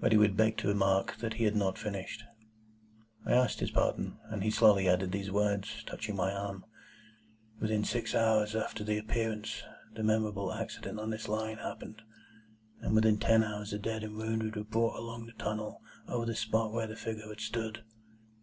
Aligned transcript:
But 0.00 0.12
he 0.12 0.18
would 0.18 0.36
beg 0.36 0.58
to 0.58 0.68
remark 0.68 1.16
that 1.20 1.32
he 1.32 1.44
had 1.44 1.56
not 1.56 1.78
finished. 1.78 2.24
I 3.24 3.32
asked 3.32 3.60
his 3.60 3.70
pardon, 3.70 4.18
and 4.24 4.44
he 4.44 4.50
slowly 4.50 4.86
added 4.86 5.12
these 5.12 5.30
words, 5.30 5.82
touching 5.84 6.14
my 6.14 6.30
arm,— 6.30 6.66
"Within 7.58 7.82
six 7.82 8.14
hours 8.14 8.54
after 8.54 8.84
the 8.84 8.98
Appearance, 8.98 9.62
the 9.94 10.02
memorable 10.02 10.52
accident 10.52 11.00
on 11.00 11.08
this 11.08 11.26
Line 11.26 11.56
happened, 11.56 12.02
and 12.82 12.94
within 12.94 13.16
ten 13.18 13.42
hours 13.42 13.70
the 13.70 13.78
dead 13.78 14.04
and 14.04 14.14
wounded 14.14 14.56
were 14.56 14.64
brought 14.64 14.98
along 14.98 15.22
through 15.22 15.32
the 15.38 15.42
tunnel 15.42 15.80
over 16.06 16.26
the 16.26 16.34
spot 16.36 16.70
where 16.70 16.86
the 16.86 16.94
figure 16.94 17.28
had 17.28 17.40
stood." 17.40 17.82